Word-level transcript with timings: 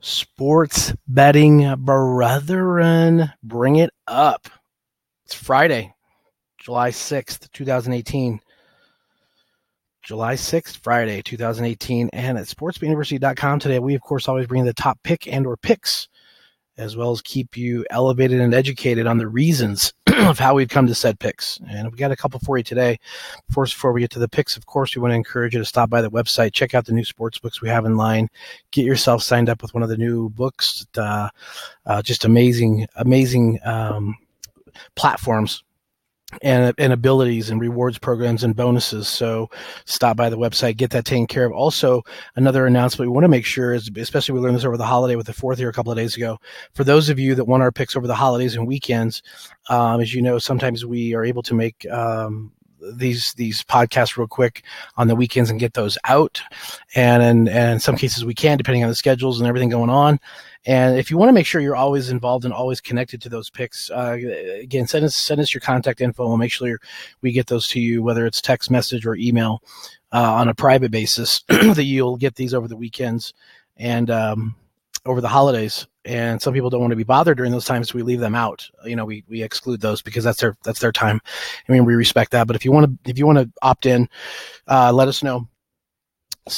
Sports 0.00 0.92
betting 1.08 1.74
brethren, 1.78 3.32
bring 3.42 3.76
it 3.76 3.90
up. 4.06 4.48
It's 5.24 5.34
Friday, 5.34 5.94
July 6.58 6.90
6th, 6.90 7.50
2018. 7.52 8.40
July 10.02 10.34
6th, 10.34 10.76
Friday, 10.76 11.22
2018. 11.22 12.10
And 12.12 12.38
at 12.38 12.44
sportsuniversity.com 12.44 13.58
today, 13.58 13.78
we, 13.78 13.94
of 13.94 14.02
course, 14.02 14.28
always 14.28 14.46
bring 14.46 14.64
the 14.64 14.74
top 14.74 14.98
pick 15.02 15.26
and 15.26 15.46
or 15.46 15.56
picks, 15.56 16.08
as 16.76 16.96
well 16.96 17.10
as 17.10 17.22
keep 17.22 17.56
you 17.56 17.84
elevated 17.90 18.40
and 18.40 18.54
educated 18.54 19.06
on 19.06 19.18
the 19.18 19.26
reasons 19.26 19.94
of 20.28 20.38
how 20.38 20.54
we've 20.54 20.68
come 20.68 20.86
to 20.86 20.94
set 20.94 21.18
picks. 21.18 21.60
And 21.68 21.90
we 21.90 21.98
got 21.98 22.10
a 22.10 22.16
couple 22.16 22.40
for 22.40 22.56
you 22.56 22.64
today. 22.64 22.98
Before 23.54 23.92
we 23.92 24.00
get 24.00 24.10
to 24.12 24.18
the 24.18 24.28
picks, 24.28 24.56
of 24.56 24.64
course, 24.66 24.96
we 24.96 25.02
want 25.02 25.12
to 25.12 25.16
encourage 25.16 25.52
you 25.52 25.58
to 25.58 25.64
stop 25.64 25.90
by 25.90 26.00
the 26.00 26.10
website, 26.10 26.52
check 26.52 26.74
out 26.74 26.86
the 26.86 26.92
new 26.92 27.04
sports 27.04 27.38
books 27.38 27.60
we 27.60 27.68
have 27.68 27.84
in 27.84 27.96
line, 27.96 28.28
get 28.70 28.86
yourself 28.86 29.22
signed 29.22 29.50
up 29.50 29.60
with 29.60 29.74
one 29.74 29.82
of 29.82 29.88
the 29.88 29.96
new 29.96 30.30
books. 30.30 30.86
Uh, 30.96 31.28
uh, 31.84 32.00
just 32.00 32.24
amazing, 32.24 32.86
amazing 32.96 33.58
um, 33.64 34.16
platforms 34.94 35.62
and, 36.42 36.74
and 36.76 36.92
abilities 36.92 37.50
and 37.50 37.60
rewards 37.60 37.98
programs 37.98 38.42
and 38.42 38.56
bonuses. 38.56 39.08
So 39.08 39.48
stop 39.84 40.16
by 40.16 40.28
the 40.28 40.38
website, 40.38 40.76
get 40.76 40.90
that 40.90 41.04
taken 41.04 41.26
care 41.26 41.44
of. 41.44 41.52
Also, 41.52 42.02
another 42.34 42.66
announcement 42.66 43.10
we 43.10 43.14
want 43.14 43.24
to 43.24 43.28
make 43.28 43.44
sure 43.44 43.72
is, 43.72 43.90
especially 43.96 44.34
we 44.34 44.40
learned 44.40 44.56
this 44.56 44.64
over 44.64 44.76
the 44.76 44.84
holiday 44.84 45.16
with 45.16 45.26
the 45.26 45.32
fourth 45.32 45.58
year 45.58 45.68
a 45.68 45.72
couple 45.72 45.92
of 45.92 45.98
days 45.98 46.16
ago. 46.16 46.38
For 46.74 46.84
those 46.84 47.08
of 47.08 47.18
you 47.18 47.34
that 47.36 47.44
want 47.44 47.62
our 47.62 47.72
picks 47.72 47.96
over 47.96 48.06
the 48.06 48.14
holidays 48.14 48.56
and 48.56 48.66
weekends, 48.66 49.22
um, 49.68 50.00
as 50.00 50.14
you 50.14 50.22
know, 50.22 50.38
sometimes 50.38 50.84
we 50.84 51.14
are 51.14 51.24
able 51.24 51.42
to 51.44 51.54
make 51.54 51.86
um, 51.90 52.52
these 52.80 53.32
these 53.34 53.62
podcasts 53.64 54.16
real 54.16 54.26
quick 54.26 54.62
on 54.96 55.08
the 55.08 55.16
weekends 55.16 55.50
and 55.50 55.60
get 55.60 55.74
those 55.74 55.96
out 56.04 56.40
and 56.94 57.22
and, 57.22 57.48
and 57.48 57.72
in 57.74 57.80
some 57.80 57.96
cases 57.96 58.24
we 58.24 58.34
can 58.34 58.58
depending 58.58 58.82
on 58.82 58.88
the 58.88 58.94
schedules 58.94 59.40
and 59.40 59.48
everything 59.48 59.68
going 59.68 59.90
on 59.90 60.20
and 60.66 60.98
if 60.98 61.10
you 61.10 61.16
want 61.16 61.28
to 61.28 61.32
make 61.32 61.46
sure 61.46 61.60
you're 61.60 61.76
always 61.76 62.10
involved 62.10 62.44
and 62.44 62.52
always 62.52 62.80
connected 62.80 63.22
to 63.22 63.28
those 63.28 63.48
picks, 63.48 63.88
uh, 63.90 64.18
again, 64.60 64.88
send 64.88 65.04
us 65.04 65.14
send 65.14 65.40
us 65.40 65.54
your 65.54 65.60
contact 65.60 66.00
info. 66.00 66.26
We'll 66.26 66.36
make 66.36 66.52
sure 66.52 66.80
we 67.22 67.30
get 67.30 67.46
those 67.46 67.68
to 67.68 67.80
you, 67.80 68.02
whether 68.02 68.26
it's 68.26 68.40
text 68.40 68.68
message 68.68 69.06
or 69.06 69.14
email, 69.14 69.62
uh, 70.12 70.32
on 70.34 70.48
a 70.48 70.54
private 70.54 70.90
basis. 70.90 71.42
that 71.48 71.84
you'll 71.84 72.16
get 72.16 72.34
these 72.34 72.52
over 72.52 72.66
the 72.66 72.76
weekends 72.76 73.32
and 73.76 74.10
um, 74.10 74.56
over 75.06 75.20
the 75.20 75.28
holidays. 75.28 75.86
And 76.06 76.40
some 76.40 76.54
people 76.54 76.70
don't 76.70 76.80
want 76.80 76.92
to 76.92 76.96
be 76.96 77.04
bothered 77.04 77.36
during 77.36 77.52
those 77.52 77.64
times. 77.64 77.90
So 77.90 77.96
we 77.96 78.02
leave 78.02 78.20
them 78.20 78.34
out. 78.34 78.70
You 78.84 78.96
know, 78.96 79.04
we, 79.04 79.24
we 79.28 79.42
exclude 79.42 79.80
those 79.80 80.02
because 80.02 80.24
that's 80.24 80.40
their 80.40 80.56
that's 80.62 80.80
their 80.80 80.92
time. 80.92 81.20
I 81.68 81.72
mean, 81.72 81.84
we 81.84 81.94
respect 81.94 82.30
that. 82.30 82.46
But 82.46 82.56
if 82.56 82.64
you 82.64 82.72
want 82.72 82.86
to 83.04 83.10
if 83.10 83.18
you 83.18 83.26
want 83.26 83.38
to 83.38 83.50
opt 83.60 83.86
in, 83.86 84.08
uh, 84.68 84.92
let 84.92 85.08
us 85.08 85.22
know 85.22 85.48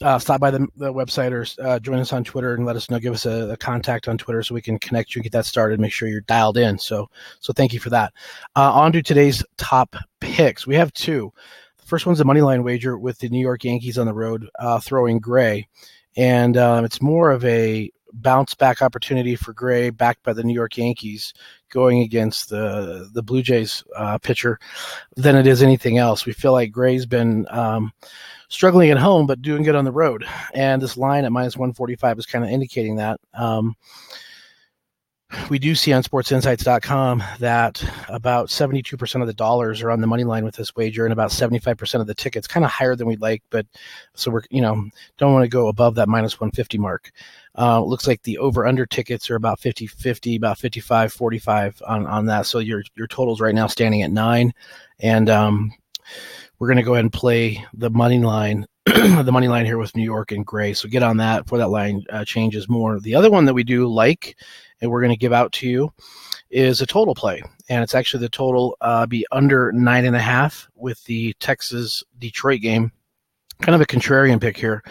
uh, 0.00 0.18
stop 0.18 0.40
by 0.40 0.50
the, 0.50 0.66
the 0.76 0.92
website 0.92 1.30
or 1.32 1.46
uh, 1.62 1.78
join 1.78 1.98
us 1.98 2.12
on 2.12 2.24
Twitter 2.24 2.54
and 2.54 2.64
let 2.64 2.76
us 2.76 2.90
know. 2.90 2.98
Give 2.98 3.12
us 3.12 3.26
a, 3.26 3.50
a, 3.50 3.56
contact 3.56 4.08
on 4.08 4.16
Twitter 4.16 4.42
so 4.42 4.54
we 4.54 4.62
can 4.62 4.78
connect 4.78 5.14
you, 5.14 5.22
get 5.22 5.32
that 5.32 5.44
started, 5.44 5.78
make 5.78 5.92
sure 5.92 6.08
you're 6.08 6.22
dialed 6.22 6.56
in. 6.56 6.78
So, 6.78 7.10
so 7.40 7.52
thank 7.52 7.72
you 7.72 7.80
for 7.80 7.90
that. 7.90 8.12
Uh, 8.56 8.72
on 8.72 8.92
to 8.92 9.02
today's 9.02 9.44
top 9.58 9.94
picks. 10.20 10.66
We 10.66 10.74
have 10.76 10.92
two. 10.94 11.32
The 11.78 11.86
first 11.86 12.06
one's 12.06 12.20
a 12.20 12.24
money 12.24 12.40
line 12.40 12.62
wager 12.62 12.96
with 12.96 13.18
the 13.18 13.28
New 13.28 13.40
York 13.40 13.64
Yankees 13.64 13.98
on 13.98 14.06
the 14.06 14.14
road, 14.14 14.48
uh, 14.58 14.80
throwing 14.80 15.18
Gray, 15.18 15.68
and 16.16 16.56
um, 16.56 16.84
it's 16.84 17.02
more 17.02 17.30
of 17.30 17.44
a 17.44 17.90
bounce 18.14 18.54
back 18.54 18.82
opportunity 18.82 19.36
for 19.36 19.52
Gray, 19.52 19.90
backed 19.90 20.22
by 20.22 20.32
the 20.32 20.44
New 20.44 20.54
York 20.54 20.76
Yankees, 20.76 21.34
going 21.70 22.00
against 22.00 22.48
the 22.48 23.10
the 23.12 23.22
Blue 23.22 23.42
Jays 23.42 23.84
uh, 23.96 24.18
pitcher, 24.18 24.58
than 25.16 25.36
it 25.36 25.46
is 25.46 25.62
anything 25.62 25.98
else. 25.98 26.26
We 26.26 26.32
feel 26.32 26.52
like 26.52 26.72
Gray's 26.72 27.06
been. 27.06 27.46
Um, 27.50 27.92
struggling 28.48 28.90
at 28.90 28.98
home 28.98 29.26
but 29.26 29.42
doing 29.42 29.64
good 29.64 29.74
on 29.74 29.84
the 29.84 29.90
road. 29.90 30.24
And 30.54 30.80
this 30.80 30.96
line 30.96 31.24
at 31.24 31.32
minus 31.32 31.56
145 31.56 32.18
is 32.18 32.26
kind 32.26 32.44
of 32.44 32.50
indicating 32.50 32.96
that. 32.96 33.18
Um, 33.32 33.74
we 35.48 35.58
do 35.58 35.74
see 35.74 35.92
on 35.92 36.02
sportsinsights.com 36.02 37.22
that 37.38 37.84
about 38.08 38.48
72% 38.48 39.20
of 39.20 39.26
the 39.26 39.34
dollars 39.34 39.82
are 39.82 39.90
on 39.90 40.00
the 40.00 40.06
money 40.06 40.24
line 40.24 40.44
with 40.44 40.56
this 40.56 40.74
wager 40.74 41.04
and 41.04 41.12
about 41.12 41.30
75% 41.30 42.00
of 42.00 42.06
the 42.06 42.14
tickets 42.14 42.46
kind 42.46 42.64
of 42.64 42.70
higher 42.70 42.96
than 42.96 43.06
we'd 43.06 43.20
like 43.20 43.42
but 43.50 43.66
so 44.14 44.30
we're 44.30 44.42
you 44.50 44.60
know 44.60 44.84
don't 45.18 45.32
want 45.32 45.44
to 45.44 45.48
go 45.48 45.68
above 45.68 45.94
that 45.94 46.08
minus 46.08 46.40
150 46.40 46.78
mark. 46.78 47.12
Uh, 47.56 47.80
looks 47.80 48.06
like 48.06 48.22
the 48.22 48.38
over 48.38 48.66
under 48.66 48.86
tickets 48.86 49.30
are 49.30 49.36
about 49.36 49.60
50 49.60 49.86
50 49.86 50.36
about 50.36 50.58
55 50.58 51.12
45 51.12 51.82
on 51.86 52.06
on 52.06 52.26
that. 52.26 52.46
So 52.46 52.58
your 52.58 52.82
your 52.96 53.06
totals 53.06 53.40
right 53.40 53.54
now 53.54 53.66
standing 53.66 54.02
at 54.02 54.10
nine 54.10 54.52
and 55.00 55.30
um 55.30 55.72
we're 56.58 56.68
going 56.68 56.78
to 56.78 56.82
go 56.82 56.94
ahead 56.94 57.04
and 57.04 57.12
play 57.12 57.64
the 57.74 57.90
money 57.90 58.18
line, 58.18 58.66
the 59.24 59.32
money 59.32 59.48
line 59.48 59.64
here 59.64 59.78
with 59.78 59.96
New 59.96 60.04
York 60.04 60.30
and 60.30 60.44
Gray. 60.44 60.74
So 60.74 60.88
get 60.88 61.02
on 61.02 61.16
that 61.16 61.44
before 61.44 61.58
that 61.58 61.70
line 61.70 62.04
uh, 62.10 62.24
changes 62.24 62.68
more. 62.68 63.00
The 63.00 63.14
other 63.14 63.30
one 63.30 63.46
that 63.46 63.54
we 63.54 63.64
do 63.64 63.86
like, 63.86 64.36
and 64.80 64.90
we're 64.90 65.00
going 65.00 65.12
to 65.12 65.18
give 65.18 65.32
out 65.32 65.52
to 65.52 65.68
you, 65.68 65.92
is 66.50 66.80
a 66.80 66.86
total 66.86 67.14
play, 67.14 67.42
and 67.68 67.82
it's 67.82 67.94
actually 67.94 68.20
the 68.20 68.28
total 68.28 68.76
uh, 68.82 69.06
be 69.06 69.26
under 69.32 69.72
nine 69.72 70.04
and 70.04 70.14
a 70.14 70.20
half 70.20 70.68
with 70.74 71.02
the 71.04 71.32
Texas 71.40 72.04
Detroit 72.18 72.60
game 72.60 72.92
kind 73.60 73.74
of 73.74 73.80
a 73.80 73.86
contrarian 73.86 74.40
pick 74.40 74.56
here 74.56 74.82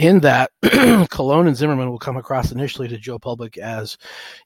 in 0.00 0.20
that 0.20 0.50
Colón 0.62 1.46
and 1.46 1.54
Zimmermann 1.54 1.90
will 1.90 1.98
come 1.98 2.16
across 2.16 2.50
initially 2.50 2.88
to 2.88 2.96
Joe 2.96 3.18
Public 3.18 3.58
as, 3.58 3.98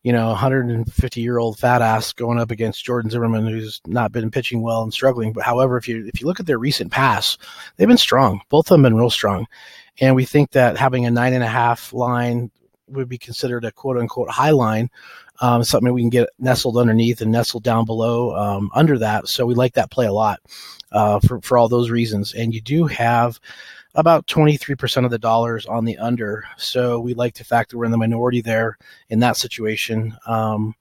you 0.02 0.12
know, 0.12 0.26
150 0.30 1.20
year 1.20 1.38
old 1.38 1.60
fat 1.60 1.80
ass 1.80 2.12
going 2.12 2.40
up 2.40 2.50
against 2.50 2.84
Jordan 2.84 3.08
Zimmermann, 3.08 3.46
who's 3.46 3.80
not 3.86 4.10
been 4.10 4.32
pitching 4.32 4.62
well 4.62 4.82
and 4.82 4.92
struggling. 4.92 5.32
But 5.32 5.44
however, 5.44 5.76
if 5.76 5.86
you 5.86 6.06
if 6.12 6.20
you 6.20 6.26
look 6.26 6.40
at 6.40 6.46
their 6.46 6.58
recent 6.58 6.90
pass, 6.90 7.38
they've 7.76 7.86
been 7.86 7.96
strong. 7.96 8.40
Both 8.48 8.66
of 8.66 8.74
them 8.74 8.82
been 8.82 8.96
real 8.96 9.10
strong, 9.10 9.46
and 10.00 10.16
we 10.16 10.24
think 10.24 10.50
that 10.50 10.76
having 10.76 11.06
a 11.06 11.10
nine 11.12 11.34
and 11.34 11.44
a 11.44 11.48
half 11.48 11.92
line 11.92 12.50
would 12.88 13.08
be 13.08 13.16
considered 13.16 13.64
a 13.64 13.70
quote 13.70 13.96
unquote 13.96 14.30
high 14.30 14.50
line. 14.50 14.90
Um, 15.40 15.64
something 15.64 15.92
we 15.92 16.02
can 16.02 16.10
get 16.10 16.28
nestled 16.38 16.76
underneath 16.76 17.20
and 17.20 17.32
nestled 17.32 17.64
down 17.64 17.84
below 17.84 18.36
um, 18.36 18.70
under 18.72 18.98
that. 18.98 19.26
So 19.26 19.44
we 19.44 19.54
like 19.54 19.74
that 19.74 19.90
play 19.90 20.06
a 20.06 20.12
lot 20.12 20.40
uh, 20.92 21.18
for, 21.20 21.40
for 21.40 21.58
all 21.58 21.68
those 21.68 21.90
reasons. 21.90 22.32
And 22.34 22.54
you 22.54 22.60
do 22.60 22.86
have 22.86 23.40
about 23.94 24.26
23% 24.26 25.04
of 25.04 25.10
the 25.10 25.18
dollars 25.18 25.66
on 25.66 25.84
the 25.84 25.98
under. 25.98 26.44
So 26.56 27.00
we 27.00 27.14
like 27.14 27.34
the 27.34 27.44
fact 27.44 27.70
that 27.70 27.78
we're 27.78 27.84
in 27.84 27.90
the 27.90 27.98
minority 27.98 28.40
there 28.40 28.78
in 29.08 29.20
that 29.20 29.36
situation. 29.36 30.16
Um, 30.26 30.74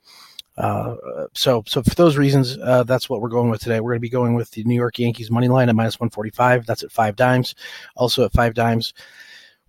uh, 0.58 0.96
so, 1.34 1.64
so 1.66 1.82
for 1.82 1.96
those 1.96 2.18
reasons, 2.18 2.58
uh, 2.58 2.84
that's 2.84 3.10
what 3.10 3.22
we're 3.22 3.30
going 3.30 3.50
with 3.50 3.62
today. 3.62 3.80
We're 3.80 3.92
going 3.92 4.00
to 4.00 4.02
be 4.02 4.10
going 4.10 4.36
with 4.36 4.52
the 4.52 4.64
New 4.64 4.76
York 4.76 5.00
Yankees 5.00 5.32
money 5.32 5.48
line 5.48 5.70
at 5.70 5.76
minus 5.76 6.00
145. 6.00 6.66
That's 6.66 6.84
at 6.84 6.92
5Dimes. 6.92 7.56
Also 7.96 8.26
at 8.26 8.34
5Dimes, 8.34 8.94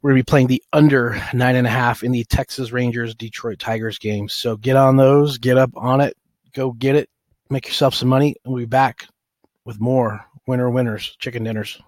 we're 0.04 0.10
going 0.10 0.20
to 0.20 0.24
be 0.24 0.30
playing 0.30 0.46
the 0.48 0.62
under 0.70 1.18
nine 1.32 1.56
and 1.56 1.66
a 1.66 1.70
half 1.70 2.02
in 2.02 2.12
the 2.12 2.24
Texas 2.24 2.72
Rangers 2.72 3.14
Detroit 3.14 3.58
Tigers 3.58 3.98
game. 3.98 4.28
So 4.28 4.54
get 4.54 4.76
on 4.76 4.98
those, 4.98 5.38
get 5.38 5.56
up 5.56 5.70
on 5.76 6.02
it, 6.02 6.14
go 6.52 6.72
get 6.72 6.94
it, 6.94 7.08
make 7.48 7.66
yourself 7.66 7.94
some 7.94 8.10
money, 8.10 8.36
and 8.44 8.52
we'll 8.52 8.60
be 8.60 8.66
back 8.66 9.06
with 9.64 9.80
more 9.80 10.22
winner 10.46 10.68
winners 10.68 11.16
chicken 11.20 11.42
dinners. 11.42 11.80